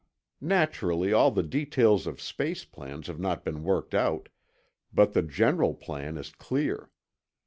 [0.41, 4.29] Naturally, all the details of space plans have not been worked out,
[4.91, 6.89] but the general plan is clear.